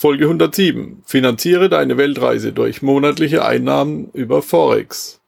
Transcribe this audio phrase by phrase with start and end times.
[0.00, 1.02] Folge 107.
[1.04, 5.20] Finanziere deine Weltreise durch monatliche Einnahmen über Forex.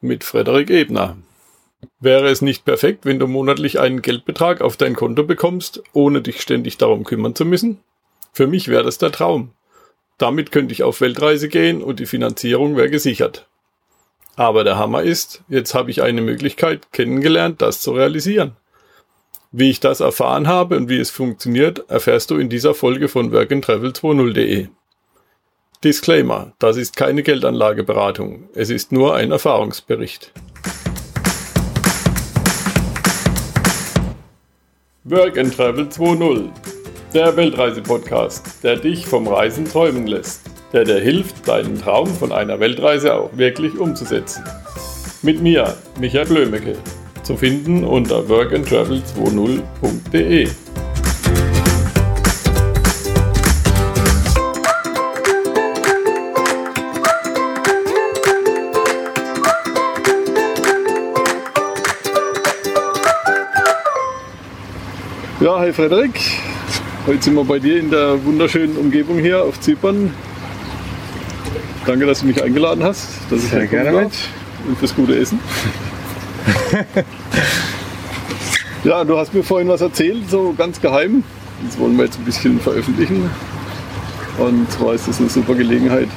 [0.00, 1.16] Mit Frederik Ebner.
[1.98, 6.42] Wäre es nicht perfekt, wenn du monatlich einen Geldbetrag auf dein Konto bekommst, ohne dich
[6.42, 7.80] ständig darum kümmern zu müssen?
[8.32, 9.50] Für mich wäre das der Traum.
[10.16, 13.48] Damit könnte ich auf Weltreise gehen und die Finanzierung wäre gesichert.
[14.36, 18.54] Aber der Hammer ist, jetzt habe ich eine Möglichkeit kennengelernt, das zu realisieren.
[19.52, 23.32] Wie ich das erfahren habe und wie es funktioniert, erfährst du in dieser Folge von
[23.32, 24.68] workandtravel20.de.
[25.82, 30.32] Disclaimer, das ist keine Geldanlageberatung, es ist nur ein Erfahrungsbericht.
[35.02, 36.50] Work and Travel 2.0,
[37.12, 40.42] der Weltreise-Podcast, der dich vom Reisen träumen lässt,
[40.72, 44.44] der dir hilft, deinen Traum von einer Weltreise auch wirklich umzusetzen.
[45.22, 46.76] Mit mir, Michael Blömecke,
[47.22, 50.48] zu finden unter workandtravel20.de.
[65.40, 66.20] Ja, hi Frederik.
[67.06, 70.12] Heute sind wir bei dir in der wunderschönen Umgebung hier auf Zypern.
[71.86, 73.08] Danke, dass du mich eingeladen hast.
[73.30, 74.12] Dass Sehr gerne mit.
[74.68, 75.40] Und fürs gute Essen.
[78.84, 81.24] ja, du hast mir vorhin was erzählt, so ganz geheim.
[81.64, 83.30] Das wollen wir jetzt ein bisschen veröffentlichen.
[84.38, 86.08] Und zwar ist das eine super Gelegenheit.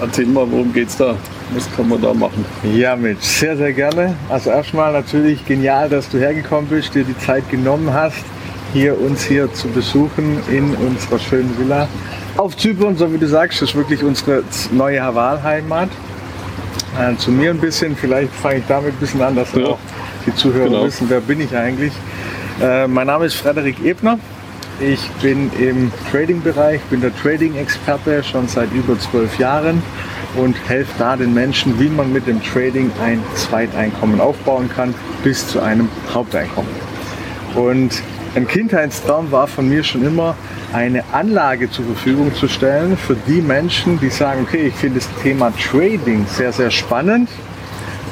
[0.00, 1.16] Erzähl mal, worum geht's da?
[1.52, 2.44] Was kann man da machen?
[2.74, 4.14] Ja, Mitch, sehr, sehr gerne.
[4.28, 8.24] Also erstmal natürlich genial, dass du hergekommen bist, dir die Zeit genommen hast,
[8.72, 11.88] hier uns hier zu besuchen in unserer schönen Villa
[12.36, 15.90] auf Zypern, so wie du sagst, ist wirklich unsere neue Wahlheimat.
[16.98, 19.64] Äh, zu mir ein bisschen, vielleicht fange ich damit ein bisschen an, dass ja.
[19.64, 19.78] auch
[20.26, 20.84] die Zuhörer genau.
[20.84, 21.92] wissen, wer bin ich eigentlich.
[22.60, 24.18] Äh, mein Name ist Frederik Ebner.
[24.80, 29.82] Ich bin im Trading-Bereich, bin der Trading-Experte schon seit über zwölf Jahren
[30.36, 35.46] und helfe da den Menschen, wie man mit dem Trading ein Zweiteinkommen aufbauen kann, bis
[35.46, 36.70] zu einem Haupteinkommen.
[37.54, 38.02] Und
[38.34, 40.36] ein Kindheitstraum war von mir schon immer,
[40.72, 45.08] eine Anlage zur Verfügung zu stellen für die Menschen, die sagen, okay, ich finde das
[45.22, 47.28] Thema Trading sehr, sehr spannend,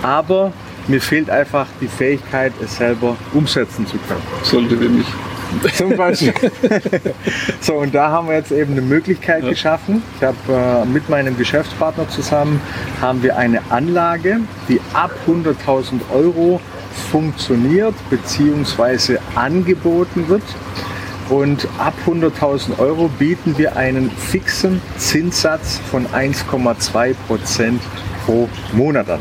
[0.02, 0.52] aber
[0.88, 4.22] mir fehlt einfach die Fähigkeit, es selber umsetzen zu können.
[4.42, 5.10] Sollte wir nicht.
[5.74, 6.34] Zum Beispiel.
[7.60, 9.50] so, und da haben wir jetzt eben eine Möglichkeit ja.
[9.50, 10.02] geschaffen.
[10.16, 12.60] Ich habe äh, mit meinem Geschäftspartner zusammen
[13.00, 16.60] haben wir eine Anlage, die ab 100.000 Euro
[16.98, 19.18] funktioniert bzw.
[19.34, 20.42] angeboten wird.
[21.28, 27.82] Und ab 100.000 Euro bieten wir einen fixen Zinssatz von 1,2 Prozent
[28.24, 29.20] pro Monat an.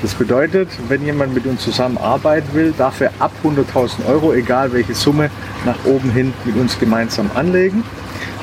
[0.00, 4.94] Das bedeutet, wenn jemand mit uns zusammenarbeiten will, darf er ab 100.000 Euro, egal welche
[4.94, 5.30] Summe,
[5.64, 7.82] nach oben hin mit uns gemeinsam anlegen.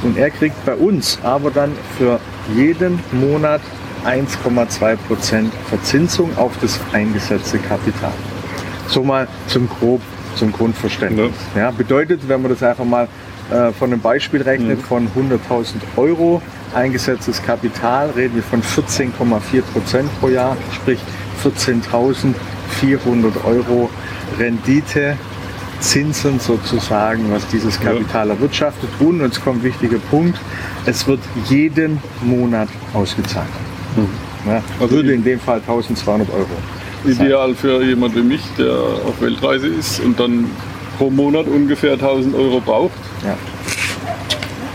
[0.03, 2.19] Und er kriegt bei uns aber dann für
[2.53, 3.62] jeden Monat
[4.06, 8.12] 1,2 Prozent Verzinsung auf das eingesetzte Kapital.
[8.88, 10.02] So mal zum grob
[10.36, 11.32] zum Grundverständnis.
[11.56, 11.62] Ja.
[11.62, 11.72] ja.
[11.72, 13.08] bedeutet, wenn man das einfach mal
[13.52, 14.84] äh, von einem Beispiel rechnet, mhm.
[14.84, 16.42] von 100.000 Euro
[16.74, 21.00] eingesetztes Kapital, reden wir von 14,4 Prozent pro Jahr, sprich
[21.44, 22.34] 14.400
[23.46, 23.90] Euro
[24.40, 25.18] Rendite,
[25.80, 28.34] Zinsen sozusagen, was dieses Kapital ja.
[28.34, 28.90] erwirtschaftet.
[29.00, 30.40] Und jetzt kommt ein wichtiger Punkt,
[30.86, 33.50] es wird jeden Monat ausgezahlt.
[33.98, 34.08] Mhm.
[34.50, 36.48] Ja, also würde in dem Fall 1200 Euro
[37.06, 40.50] ideal für jemand wie mich, der auf Weltreise ist und dann
[40.97, 42.97] pro Monat ungefähr 1000 Euro braucht.
[43.24, 43.34] Ja.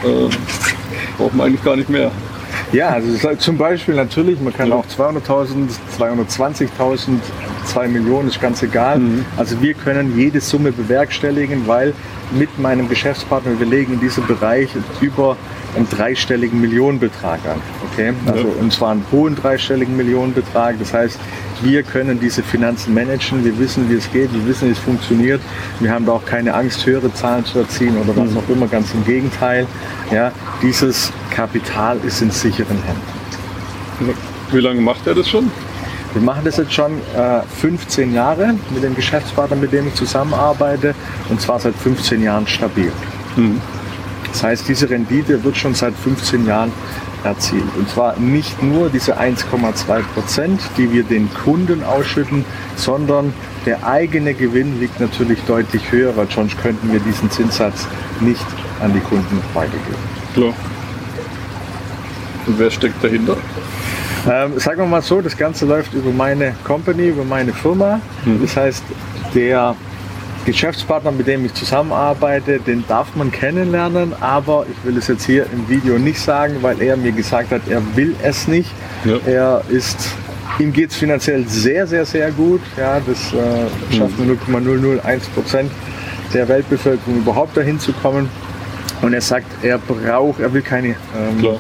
[0.08, 0.28] Äh,
[1.16, 2.10] braucht man eigentlich gar nicht mehr.
[2.72, 7.18] Ja, also zum Beispiel natürlich, man kann auch 200.000, 220.000,
[7.64, 8.98] 2 Millionen, ist ganz egal.
[8.98, 9.24] Mhm.
[9.36, 11.94] Also wir können jede Summe bewerkstelligen, weil
[12.30, 14.68] mit meinem Geschäftspartner, wir legen in diesem Bereich
[15.00, 15.36] über
[15.76, 17.60] einen dreistelligen Millionenbetrag an.
[17.92, 18.12] Okay?
[18.26, 18.48] Also.
[18.48, 20.78] Und zwar einen hohen dreistelligen Millionenbetrag.
[20.78, 21.18] Das heißt,
[21.62, 25.40] wir können diese Finanzen managen, wir wissen, wie es geht, wir wissen, wie es funktioniert.
[25.80, 28.38] Wir haben da auch keine Angst, höhere Zahlen zu erzielen oder was mhm.
[28.38, 29.66] auch immer, ganz im Gegenteil.
[30.10, 34.14] Ja, dieses Kapital ist in sicheren Händen.
[34.52, 35.50] Wie lange macht er das schon?
[36.14, 40.94] Wir machen das jetzt schon äh, 15 Jahre mit dem Geschäftspartner, mit dem ich zusammenarbeite,
[41.28, 42.90] und zwar seit 15 Jahren stabil.
[43.36, 43.60] Mhm.
[44.32, 46.72] Das heißt, diese Rendite wird schon seit 15 Jahren
[47.24, 47.64] erzielt.
[47.76, 52.44] Und zwar nicht nur diese 1,2 Prozent, die wir den Kunden ausschütten,
[52.76, 53.32] sondern
[53.66, 57.86] der eigene Gewinn liegt natürlich deutlich höher, weil sonst könnten wir diesen Zinssatz
[58.20, 58.46] nicht
[58.80, 59.96] an die Kunden weitergeben.
[60.34, 60.54] Klar.
[62.46, 63.36] Und wer steckt dahinter?
[64.30, 68.00] Ähm, sagen wir mal so, das Ganze läuft über meine Company, über meine Firma.
[68.24, 68.42] Mhm.
[68.42, 68.84] Das heißt,
[69.34, 69.74] der
[70.52, 75.44] Geschäftspartner, mit dem ich zusammenarbeite, den darf man kennenlernen, aber ich will es jetzt hier
[75.52, 78.70] im Video nicht sagen, weil er mir gesagt hat, er will es nicht.
[79.04, 79.18] Ja.
[79.26, 80.08] Er ist,
[80.58, 82.62] ihm geht es finanziell sehr, sehr, sehr gut.
[82.78, 85.70] Ja, das äh, schafft nur 0,001 Prozent
[86.32, 88.30] der Weltbevölkerung überhaupt dahin zu kommen.
[89.02, 91.58] Und er sagt, er braucht, er will keine ähm,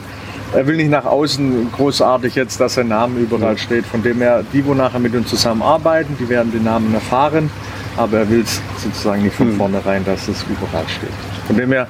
[0.54, 3.84] er will nicht nach außen großartig jetzt, dass sein Name überall steht.
[3.84, 7.50] Von dem her, die, wo nachher mit uns zusammenarbeiten, die werden den Namen erfahren,
[7.98, 9.56] aber er will es sozusagen nicht von hm.
[9.56, 11.10] vornherein, dass es überall steht.
[11.46, 11.86] Von dem her,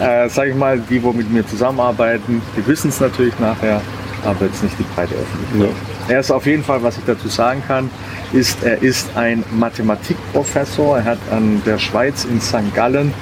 [0.00, 3.80] äh, sage ich mal, die, wo mit mir zusammenarbeiten, die wissen es natürlich nachher,
[4.24, 5.76] aber jetzt nicht die breite Öffentlichkeit.
[6.08, 6.14] Ja.
[6.14, 7.90] Er ist auf jeden Fall, was ich dazu sagen kann,
[8.32, 10.98] ist, er ist ein Mathematikprofessor.
[10.98, 12.74] Er hat an der Schweiz in St.
[12.74, 13.14] Gallen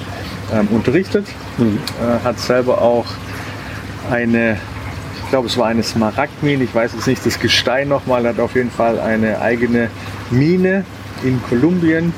[0.53, 1.27] ähm, unterrichtet,
[1.57, 1.79] mhm.
[2.01, 3.05] äh, hat selber auch
[4.09, 4.57] eine,
[5.23, 8.55] ich glaube es war eine Smaragdmine, ich weiß jetzt nicht das Gestein nochmal, hat auf
[8.55, 9.89] jeden Fall eine eigene
[10.31, 10.85] Mine
[11.23, 12.13] in Kolumbien,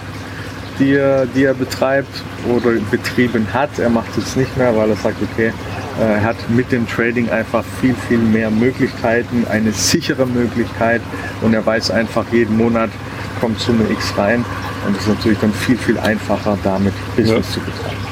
[0.80, 3.80] die er, die er betreibt oder betrieben hat.
[3.80, 5.52] Er macht es nicht mehr, weil er sagt, okay,
[6.00, 11.02] er hat mit dem Trading einfach viel, viel mehr Möglichkeiten, eine sichere Möglichkeit
[11.42, 12.90] und er weiß einfach, jeden Monat
[13.42, 14.46] kommt Summe X rein
[14.88, 17.54] und es ist natürlich dann viel, viel einfacher, damit Business ja.
[17.54, 18.10] zu betreiben.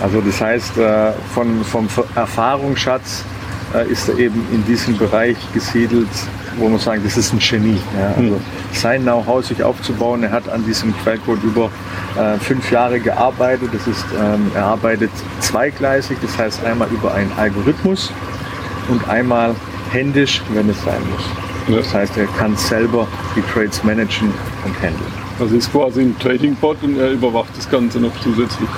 [0.00, 3.24] Also das heißt, äh, von, vom Erfahrungsschatz
[3.74, 6.08] äh, ist er eben in diesem Bereich gesiedelt,
[6.58, 7.78] wo man sagen, das ist ein Genie.
[7.98, 8.14] Ja.
[8.16, 8.40] Also
[8.72, 11.70] sein Know-how sich aufzubauen, er hat an diesem Quellcode über
[12.18, 13.70] äh, fünf Jahre gearbeitet.
[13.72, 15.10] Das ist, ähm, er arbeitet
[15.40, 18.12] zweigleisig, das heißt einmal über einen Algorithmus
[18.88, 19.54] und einmal
[19.90, 21.24] händisch, wenn es sein muss.
[21.68, 21.76] Ja.
[21.78, 24.32] Das heißt, er kann selber die Trades managen
[24.64, 25.24] und handeln.
[25.40, 28.68] Also ist quasi ein Trading-Bot und er überwacht das Ganze noch zusätzlich.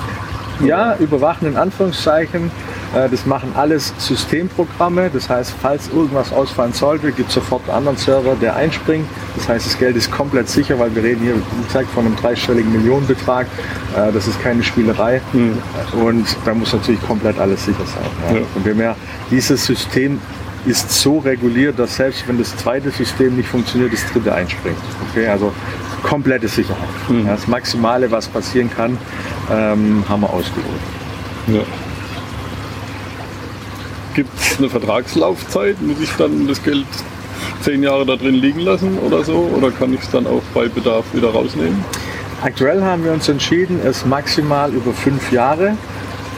[0.65, 2.49] Ja, überwachen in Anführungszeichen.
[2.97, 5.09] Äh, das machen alles Systemprogramme.
[5.11, 9.07] Das heißt, falls irgendwas ausfallen sollte, gibt es sofort einen anderen Server, der einspringt.
[9.35, 12.15] Das heißt, das Geld ist komplett sicher, weil wir reden hier, wie gesagt, von einem
[12.15, 13.47] dreistelligen Millionenbetrag.
[13.95, 15.21] Äh, das ist keine Spielerei.
[15.33, 15.57] Mhm.
[16.01, 18.33] Und da muss natürlich komplett alles sicher sein.
[18.33, 18.39] Ja.
[18.39, 18.45] Ja.
[18.53, 18.95] Von dem her,
[19.29, 20.19] dieses System
[20.65, 24.77] ist so reguliert, dass selbst wenn das zweite System nicht funktioniert, das dritte einspringt.
[25.09, 25.53] Okay, also
[26.03, 26.89] komplette Sicherheit.
[27.07, 27.27] Mhm.
[27.27, 28.97] Das Maximale, was passieren kann,
[29.51, 30.81] ähm, haben wir ausgeholt.
[31.47, 31.61] Ja.
[34.17, 35.79] Gibt es eine Vertragslaufzeit?
[35.79, 36.87] Muss ich dann das Geld
[37.61, 39.47] zehn Jahre da drin liegen lassen oder so?
[39.55, 41.85] Oder kann ich es dann auch bei Bedarf wieder rausnehmen?
[42.41, 45.77] Aktuell haben wir uns entschieden, es maximal über fünf Jahre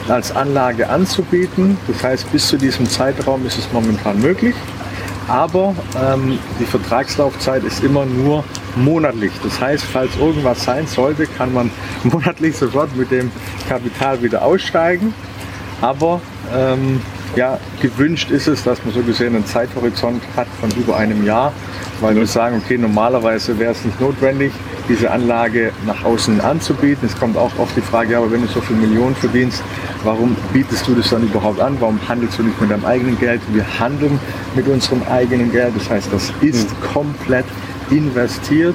[0.08, 1.78] als Anlage anzubieten.
[1.86, 4.54] Das heißt, bis zu diesem Zeitraum ist es momentan möglich.
[5.26, 8.44] Aber ähm, die Vertragslaufzeit ist immer nur
[8.76, 9.32] monatlich.
[9.42, 11.70] Das heißt, falls irgendwas sein sollte, kann man
[12.04, 13.32] monatlich sofort mit dem
[13.70, 15.14] Kapital wieder aussteigen.
[15.80, 16.20] Aber
[16.54, 17.00] ähm,
[17.36, 21.52] ja, gewünscht ist es, dass man so gesehen einen Zeithorizont hat von über einem Jahr,
[22.00, 24.52] weil wir sagen, okay, normalerweise wäre es nicht notwendig,
[24.88, 27.06] diese Anlage nach außen anzubieten.
[27.06, 29.62] Es kommt auch oft die Frage, ja, aber wenn du so viele Millionen verdienst,
[30.02, 31.76] warum bietest du das dann überhaupt an?
[31.78, 33.40] Warum handelst du nicht mit deinem eigenen Geld?
[33.52, 34.18] Wir handeln
[34.56, 35.74] mit unserem eigenen Geld.
[35.76, 36.92] Das heißt, das ist mhm.
[36.92, 37.46] komplett
[37.90, 38.74] investiert.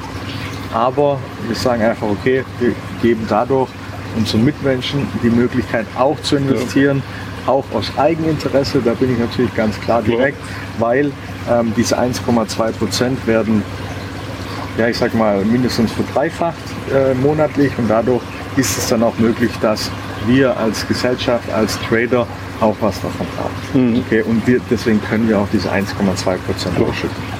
[0.73, 3.69] Aber wir sagen einfach, okay, wir geben dadurch
[4.15, 7.01] unseren Mitmenschen die Möglichkeit auch zu investieren,
[7.45, 7.53] ja.
[7.53, 8.81] auch aus Eigeninteresse.
[8.83, 10.85] Da bin ich natürlich ganz klar direkt, ja.
[10.85, 11.11] weil
[11.49, 13.63] ähm, diese 1,2 Prozent werden,
[14.77, 16.55] ja ich sag mal, mindestens verdreifacht
[16.93, 18.21] äh, monatlich und dadurch
[18.57, 19.91] ist es dann auch möglich, dass
[20.27, 22.25] wir als Gesellschaft, als Trader
[22.61, 23.91] auch was davon haben.
[23.91, 23.99] Mhm.
[23.99, 27.35] Okay, und wir, deswegen können wir auch diese 1,2 Prozent ausschütten.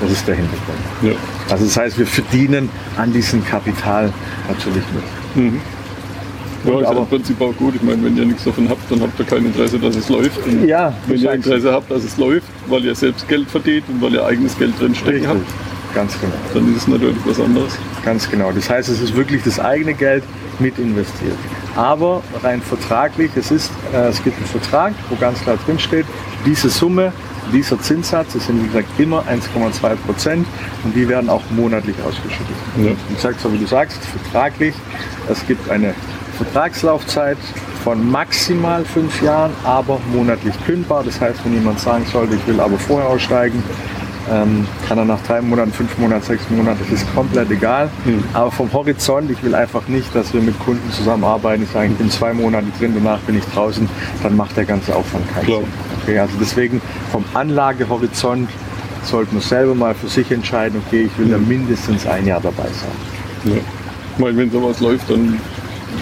[0.00, 0.78] Das ist der Hintergrund.
[1.02, 1.12] Ja.
[1.50, 4.12] Also das heißt, wir verdienen an diesem Kapital
[4.48, 5.44] natürlich mit.
[5.44, 5.60] Mhm.
[6.64, 7.74] Ja, ist aber im Prinzip auch gut.
[7.76, 10.46] Ich meine, wenn ihr nichts davon habt, dann habt ihr kein Interesse, dass es läuft.
[10.46, 14.00] Und ja, wenn ihr Interesse habt, dass es läuft, weil ihr selbst Geld verdient und
[14.00, 15.46] weil ihr eigenes Geld drin stecken habt,
[15.94, 16.34] ganz genau.
[16.54, 17.78] Dann ist es natürlich was anderes.
[18.04, 18.50] Ganz genau.
[18.52, 20.24] Das heißt, es ist wirklich das eigene Geld
[20.58, 21.36] mit investiert.
[21.76, 26.06] Aber rein vertraglich, es, ist, äh, es gibt einen Vertrag, wo ganz klar drin steht,
[26.46, 27.12] diese Summe
[27.52, 30.46] dieser Zinssatz, das sind wie gesagt immer 1,2 Prozent
[30.82, 32.56] und die werden auch monatlich ausgeschüttet.
[32.78, 32.92] Ja.
[33.08, 34.74] Wie gesagt, so wie du sagst, vertraglich,
[35.28, 35.94] es gibt eine
[36.34, 37.38] Vertragslaufzeit
[37.82, 41.02] von maximal fünf Jahren, aber monatlich kündbar.
[41.04, 43.62] Das heißt, wenn jemand sagen sollte, ich will aber vorher aussteigen,
[44.30, 47.90] ähm, kann er nach drei Monaten, fünf Monaten, sechs Monaten, das ist komplett egal.
[48.04, 48.24] Mhm.
[48.32, 51.64] Aber vom Horizont, ich will einfach nicht, dass wir mit Kunden zusammenarbeiten.
[51.64, 53.88] Ich sage, ich bin zwei Monate drin, danach bin ich draußen,
[54.22, 55.60] dann macht der ganze Aufwand keinen Klar.
[55.60, 55.68] Sinn.
[56.02, 56.80] Okay, also deswegen
[57.12, 58.48] vom Anlagehorizont
[59.02, 61.46] sollte man selber mal für sich entscheiden, okay, ich will da hm.
[61.46, 63.54] mindestens ein Jahr dabei sein.
[63.54, 63.60] Ja.
[64.14, 65.38] Ich meine, wenn sowas läuft, dann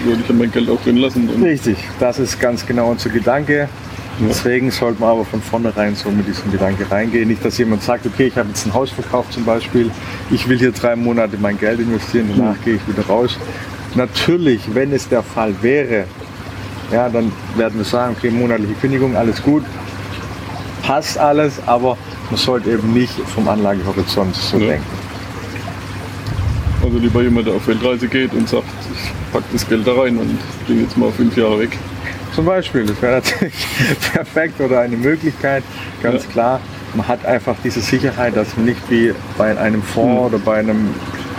[0.03, 1.29] würde ich ja mein Geld auch drin lassen.
[1.41, 3.69] Richtig, das ist ganz genau unser Gedanke.
[4.19, 7.27] Deswegen sollte man aber von vornherein so mit diesem Gedanke reingehen.
[7.29, 9.89] Nicht, dass jemand sagt, okay, ich habe jetzt ein Haus verkauft zum Beispiel,
[10.29, 13.37] ich will hier drei Monate mein Geld investieren, danach gehe ich wieder raus.
[13.95, 16.05] Natürlich, wenn es der Fall wäre,
[16.91, 19.63] ja, dann werden wir sagen, okay, monatliche Kündigung, alles gut,
[20.83, 21.97] passt alles, aber
[22.29, 24.67] man sollte eben nicht vom Anlagehorizont so Ja.
[24.67, 24.85] denken.
[26.83, 28.65] Also lieber jemand, der auf Weltreise geht und sagt,
[29.33, 30.37] ich packe das Geld da rein und
[30.67, 31.77] bin jetzt mal fünf Jahre weg.
[32.35, 33.67] Zum Beispiel, das wäre natürlich
[34.13, 35.63] perfekt oder eine Möglichkeit,
[36.01, 36.29] ganz Ja.
[36.31, 36.59] klar.
[36.95, 40.25] Man hat einfach diese Sicherheit, dass man nicht wie bei einem Fonds Hm.
[40.25, 40.89] oder bei einem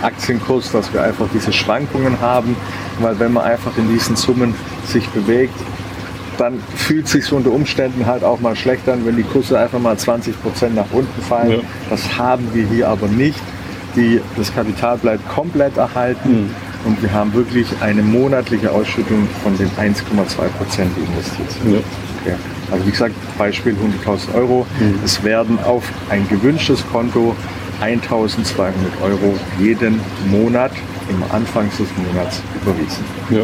[0.01, 2.57] Aktienkurs, dass wir einfach diese Schwankungen haben,
[2.99, 4.53] weil wenn man einfach in diesen Summen
[4.85, 5.55] sich bewegt,
[6.37, 9.97] dann fühlt sich unter Umständen halt auch mal schlecht an, wenn die Kurse einfach mal
[9.97, 11.51] 20 Prozent nach unten fallen.
[11.51, 11.57] Ja.
[11.89, 13.39] Das haben wir hier aber nicht.
[13.95, 16.53] Die, das Kapital bleibt komplett erhalten
[16.85, 21.49] und wir haben wirklich eine monatliche Ausschüttung von den 1,2 Prozent, investiert.
[21.65, 21.79] Ja.
[22.23, 22.35] Okay.
[22.71, 23.75] Also wie gesagt, Beispiel
[24.05, 24.65] 100.000 Euro.
[25.03, 27.35] Es werden auf ein gewünschtes Konto
[27.81, 28.71] 1.200
[29.03, 29.99] Euro jeden
[30.29, 30.71] Monat
[31.09, 33.03] im Anfang des Monats überwiesen.
[33.29, 33.41] Ja.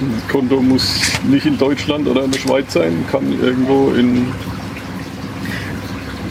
[0.00, 4.26] Das Konto muss nicht in Deutschland oder in der Schweiz sein, kann irgendwo in.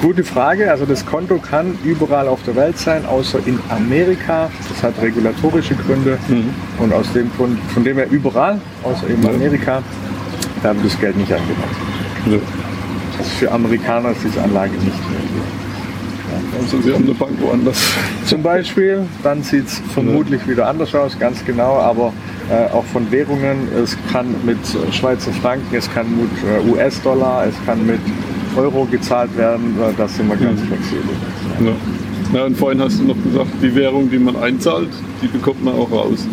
[0.02, 0.72] Gute Frage.
[0.72, 4.50] Also das Konto kann überall auf der Welt sein, außer in Amerika.
[4.68, 6.18] Das hat regulatorische Gründe.
[6.80, 9.30] Und aus dem Grund, von dem her überall, außer Ja.
[9.30, 9.84] Amerika,
[10.64, 11.76] da wird das Geld nicht angenommen.
[12.26, 12.38] Ja.
[13.20, 15.44] Also für Amerikaner ist diese Anlage nicht möglich.
[16.60, 17.78] Also Sie haben eine Bank woanders.
[18.26, 22.12] Zum Beispiel, dann sieht es vermutlich wieder anders aus, ganz genau, aber
[22.50, 24.58] äh, auch von Währungen, es kann mit
[24.92, 28.00] Schweizer Franken, es kann mit äh, US-Dollar, es kann mit
[28.56, 31.12] Euro gezahlt werden, äh, da sind wir ganz flexibel.
[31.66, 31.72] Ja.
[32.34, 34.88] Ja, und vorhin hast du noch gesagt, die Währung, die man einzahlt,
[35.22, 36.26] die bekommt man auch raus.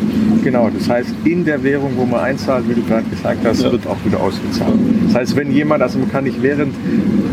[0.45, 3.73] Genau, das heißt, in der Währung, wo man einzahlt, wie du gerade gesagt hast, Ja.
[3.73, 4.75] wird auch wieder ausgezahlt.
[5.09, 6.73] Das heißt, wenn jemand, also man kann nicht während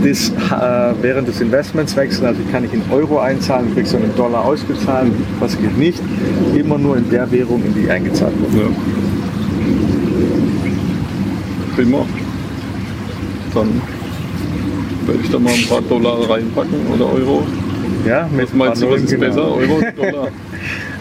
[0.04, 0.34] des, äh,
[1.00, 4.44] während des Investments wechseln, also ich kann nicht in Euro einzahlen, kriegst du einen Dollar
[4.44, 6.01] ausgezahlt, das geht nicht,
[6.56, 8.63] immer nur in der Währung, in die eingezahlt wird.
[8.65, 8.70] Ja.
[11.75, 12.00] Prima.
[13.54, 13.70] Dann
[15.08, 17.46] werde ich da mal ein paar Dollar reinpacken oder Euro.
[18.06, 19.28] Ja, mit Was meinst du, was ist genau.
[19.28, 19.56] besser?
[19.56, 20.28] Euro Dollar?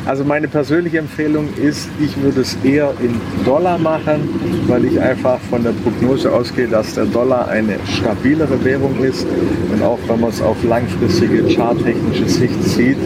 [0.07, 4.29] Also meine persönliche Empfehlung ist, ich würde es eher in Dollar machen,
[4.67, 9.27] weil ich einfach von der Prognose ausgehe, dass der Dollar eine stabilere Währung ist.
[9.73, 12.99] Und auch wenn man es auf langfristige charttechnische Sicht sieht,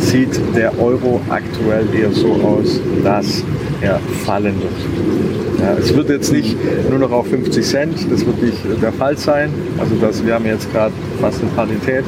[0.00, 3.44] sieht der Euro aktuell eher so aus, dass
[3.80, 5.29] er fallen wird.
[5.60, 6.56] Ja, es wird jetzt nicht
[6.88, 9.50] nur noch auf 50 Cent, das wird nicht der Fall sein.
[9.78, 12.04] Also dass wir haben jetzt gerade fast eine Parität,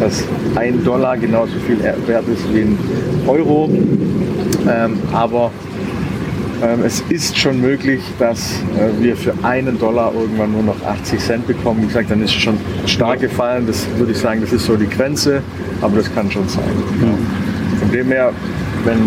[0.00, 2.78] dass ein Dollar genauso viel wert ist wie ein
[3.26, 3.68] Euro.
[4.66, 5.50] Ähm, aber
[6.62, 11.20] ähm, es ist schon möglich, dass äh, wir für einen Dollar irgendwann nur noch 80
[11.20, 11.82] Cent bekommen.
[11.82, 12.56] Wie gesagt, dann ist es schon
[12.86, 13.66] stark gefallen.
[13.66, 15.42] Das würde ich sagen, das ist so die Grenze,
[15.82, 16.64] aber das kann schon sein.
[17.80, 18.32] Von dem her,
[18.84, 18.98] wenn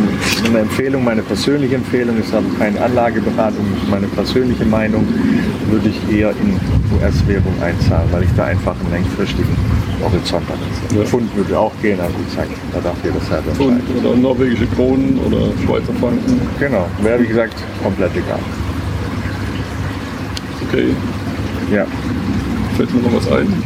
[0.50, 5.08] eine Empfehlung, meine persönliche Empfehlung ist, aber keine Anlageberatung, meine persönliche Meinung,
[5.70, 6.60] würde ich eher in
[6.98, 9.56] US-Währung einzahlen, weil ich da einfach einen langfristigen
[10.02, 11.00] Horizont habe.
[11.00, 11.06] Ja.
[11.06, 15.48] Pfund würde auch gehen, aber gesagt, da darf jeder selber Pfund oder norwegische Kronen oder
[15.66, 16.40] Schweizer Franken.
[16.60, 18.40] Genau, wäre wie gesagt komplett egal.
[20.68, 20.88] Okay,
[21.72, 21.86] Ja.
[22.76, 23.64] fällt mir noch was ein.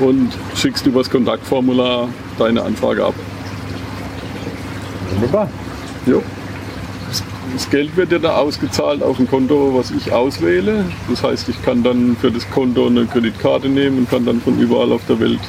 [0.00, 3.14] und schickst übers Kontaktformular deine Anfrage ab.
[5.24, 5.48] Wunderbar.
[6.06, 6.22] Jo.
[7.08, 10.84] Das- Geld wird ja da ausgezahlt auf ein Konto, was ich auswähle.
[11.08, 14.58] Das heißt, ich kann dann für das Konto eine Kreditkarte nehmen und kann dann von
[14.58, 15.40] überall auf der Welt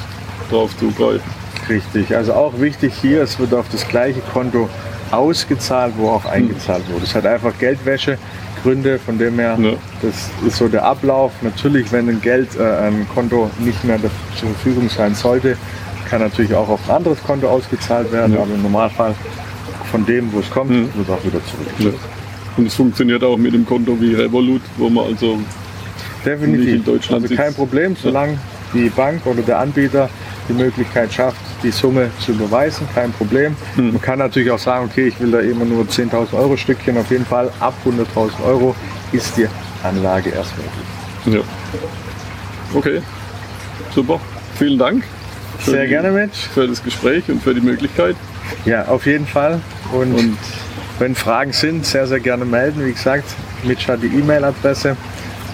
[0.51, 1.23] drauf zugreifen.
[1.67, 2.15] Richtig.
[2.15, 4.69] Also auch wichtig hier, es wird auf das gleiche Konto
[5.11, 7.05] ausgezahlt, wo auch eingezahlt wurde.
[7.05, 9.71] Es hat einfach Geldwäschegründe, von dem her, Ja.
[10.03, 11.31] das ist so der Ablauf.
[11.41, 15.57] Natürlich, wenn ein Geld, äh, ein Konto nicht mehr zur Verfügung sein sollte,
[16.07, 18.41] kann natürlich auch auf ein anderes Konto ausgezahlt werden, Ja.
[18.43, 19.15] aber im Normalfall
[19.91, 20.89] von dem, wo es kommt, Mhm.
[20.95, 21.93] wird auch wieder zurück.
[22.57, 25.39] Und es funktioniert auch mit dem Konto wie Revolut, wo man also
[26.25, 26.65] Definitiv.
[26.65, 27.57] Nicht in Deutschland also kein sitzt.
[27.57, 28.39] Problem, solange
[28.73, 30.09] die Bank oder der Anbieter
[30.49, 33.55] die Möglichkeit schafft, die Summe zu überweisen, kein Problem.
[33.75, 33.91] Hm.
[33.93, 36.97] Man kann natürlich auch sagen, okay, ich will da immer nur 10.000 Euro Stückchen.
[36.97, 38.75] Auf jeden Fall ab 100.000 Euro
[39.11, 39.47] ist die
[39.83, 41.43] Anlage erst möglich.
[41.43, 42.77] Ja.
[42.77, 43.01] Okay.
[43.93, 44.19] Super.
[44.57, 45.03] Vielen Dank.
[45.59, 46.47] Sehr die- gerne, Mensch.
[46.53, 48.15] Für das Gespräch und für die Möglichkeit.
[48.65, 49.59] Ja, auf jeden Fall.
[49.93, 50.37] Und, Und
[50.99, 52.85] wenn Fragen sind, sehr, sehr gerne melden.
[52.85, 53.25] Wie gesagt,
[53.63, 54.95] Mitch hat die E-Mail-Adresse.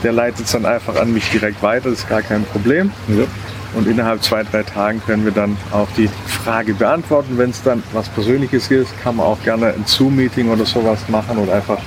[0.04, 2.92] Der leitet es dann einfach an mich direkt weiter, das ist gar kein Problem.
[3.08, 3.26] ja.
[3.74, 7.38] Und innerhalb zwei, drei Tagen können wir dann auch die Frage beantworten.
[7.38, 11.38] Wenn es dann was Persönliches ist, kann man auch gerne ein Zoom-Meeting oder sowas machen
[11.38, 11.78] oder einfach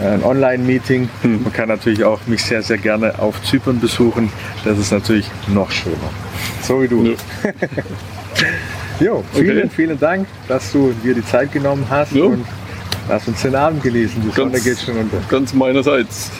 [0.00, 1.08] äh, ein Online-Meeting.
[1.22, 4.30] Man kann natürlich auch mich sehr, sehr gerne auf Zypern besuchen.
[4.64, 5.96] Das ist natürlich noch schöner.
[6.62, 7.02] So wie du.
[7.04, 7.14] Ja.
[9.00, 9.70] Jo, vielen, Okay.
[9.74, 12.24] vielen Dank, dass du dir die Zeit genommen hast Ja.
[12.24, 12.44] und
[13.08, 14.22] lass uns den Abend genießen.
[14.22, 15.18] Die Sonne geht schon unter.
[15.28, 16.30] Ganz meinerseits.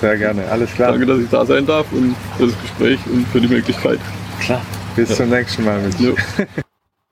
[0.00, 0.46] Sehr gerne.
[0.50, 0.90] Alles klar.
[0.92, 3.98] Danke, dass ich da sein darf und für das Gespräch und für die Möglichkeit.
[4.40, 4.60] Klar.
[4.96, 5.80] Bis zum nächsten Mal.
[5.98, 6.12] Ja.